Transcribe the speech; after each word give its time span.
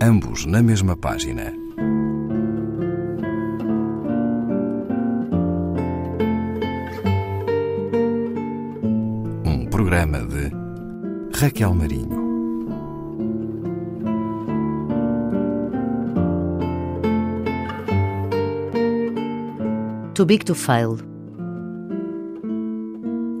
ambos 0.00 0.44
na 0.44 0.62
mesma 0.62 0.96
página. 0.96 1.52
Um 9.44 9.66
programa 9.70 10.18
de 10.20 10.50
Raquel 11.38 11.74
Marinho. 11.74 12.26
Too 20.14 20.26
Big 20.26 20.44
to 20.44 20.54
Fail. 20.54 20.98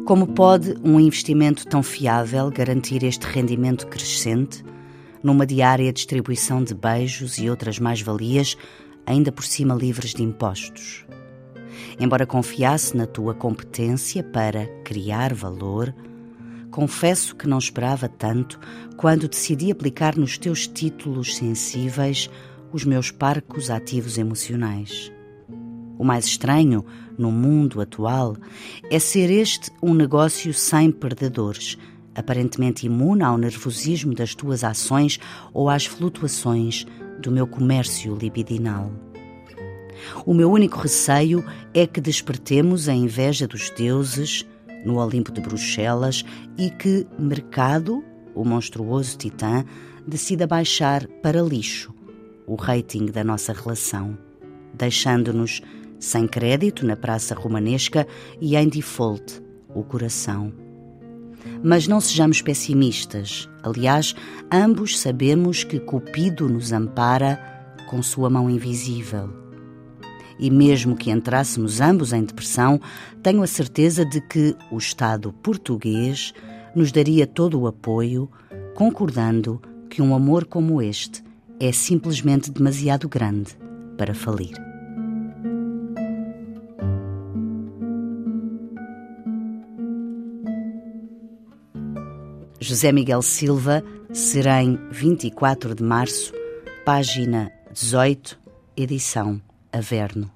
Como 0.06 0.26
pode 0.28 0.74
um 0.84 1.00
investimento 1.00 1.66
tão 1.66 1.82
fiável 1.82 2.50
garantir 2.50 3.02
este 3.02 3.26
rendimento 3.26 3.86
crescente 3.88 4.62
numa 5.22 5.46
diária 5.46 5.92
distribuição 5.92 6.62
de 6.62 6.74
beijos 6.74 7.38
e 7.38 7.48
outras 7.48 7.78
mais-valias, 7.78 8.56
ainda 9.04 9.30
por 9.30 9.44
cima 9.44 9.74
livres 9.74 10.12
de 10.14 10.22
impostos? 10.22 11.04
Embora 11.98 12.26
confiasse 12.26 12.96
na 12.96 13.06
tua 13.06 13.34
competência 13.34 14.22
para 14.22 14.66
criar 14.84 15.34
valor, 15.34 15.94
confesso 16.70 17.34
que 17.34 17.48
não 17.48 17.58
esperava 17.58 18.08
tanto 18.08 18.58
quando 18.96 19.28
decidi 19.28 19.70
aplicar 19.70 20.16
nos 20.16 20.36
teus 20.36 20.66
títulos 20.66 21.36
sensíveis 21.36 22.28
os 22.72 22.84
meus 22.84 23.10
parcos 23.10 23.70
ativos 23.70 24.18
emocionais. 24.18 25.12
O 25.98 26.04
mais 26.04 26.26
estranho 26.26 26.84
no 27.16 27.30
mundo 27.30 27.80
atual 27.80 28.36
é 28.90 28.98
ser 28.98 29.30
este 29.30 29.70
um 29.82 29.94
negócio 29.94 30.52
sem 30.52 30.90
perdedores, 30.90 31.78
aparentemente 32.16 32.86
imune 32.86 33.22
ao 33.22 33.36
nervosismo 33.36 34.14
das 34.14 34.34
tuas 34.34 34.64
ações 34.64 35.18
ou 35.52 35.68
às 35.68 35.86
flutuações 35.86 36.86
do 37.20 37.30
meu 37.30 37.46
comércio 37.46 38.16
libidinal. 38.16 38.90
O 40.24 40.34
meu 40.34 40.50
único 40.50 40.78
receio 40.78 41.44
é 41.72 41.86
que 41.86 42.00
despertemos 42.00 42.88
a 42.88 42.94
inveja 42.94 43.46
dos 43.46 43.70
deuses 43.70 44.46
no 44.84 44.98
Olimpo 44.98 45.32
de 45.32 45.40
Bruxelas 45.40 46.24
e 46.56 46.70
que 46.70 47.06
mercado, 47.18 48.04
o 48.34 48.44
monstruoso 48.44 49.16
titã, 49.16 49.64
decida 50.06 50.46
baixar 50.46 51.06
para 51.22 51.42
lixo 51.42 51.94
o 52.46 52.54
rating 52.54 53.06
da 53.06 53.24
nossa 53.24 53.52
relação, 53.52 54.16
deixando-nos 54.72 55.60
sem 55.98 56.28
crédito 56.28 56.86
na 56.86 56.96
praça 56.96 57.34
romanesca 57.34 58.06
e 58.40 58.54
em 58.54 58.68
default, 58.68 59.42
o 59.74 59.82
coração. 59.82 60.65
Mas 61.62 61.88
não 61.88 62.00
sejamos 62.00 62.42
pessimistas. 62.42 63.48
Aliás, 63.62 64.14
ambos 64.52 64.98
sabemos 64.98 65.64
que 65.64 65.80
Cupido 65.80 66.48
nos 66.48 66.72
ampara 66.72 67.38
com 67.88 68.02
sua 68.02 68.28
mão 68.28 68.48
invisível. 68.50 69.30
E 70.38 70.50
mesmo 70.50 70.96
que 70.96 71.10
entrássemos 71.10 71.80
ambos 71.80 72.12
em 72.12 72.22
depressão, 72.22 72.80
tenho 73.22 73.42
a 73.42 73.46
certeza 73.46 74.04
de 74.04 74.20
que 74.20 74.54
o 74.70 74.76
Estado 74.76 75.32
português 75.32 76.34
nos 76.74 76.92
daria 76.92 77.26
todo 77.26 77.58
o 77.58 77.66
apoio, 77.66 78.30
concordando 78.74 79.60
que 79.88 80.02
um 80.02 80.14
amor 80.14 80.44
como 80.44 80.82
este 80.82 81.24
é 81.58 81.72
simplesmente 81.72 82.50
demasiado 82.50 83.08
grande 83.08 83.56
para 83.96 84.14
falir. 84.14 84.75
José 92.60 92.92
Miguel 92.92 93.22
Silva, 93.22 93.82
Serém, 94.12 94.78
24 94.90 95.74
de 95.74 95.82
março, 95.82 96.32
página 96.84 97.50
18, 97.72 98.38
edição 98.76 99.40
Averno. 99.72 100.30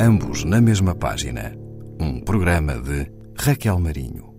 Ambos 0.00 0.44
na 0.44 0.60
mesma 0.60 0.94
página. 0.94 1.54
Um 1.98 2.20
programa 2.20 2.74
de 2.80 3.10
Raquel 3.38 3.80
Marinho. 3.80 4.35